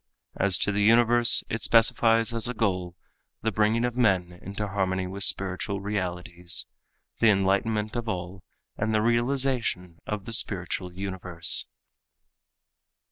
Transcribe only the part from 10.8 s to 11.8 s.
universe.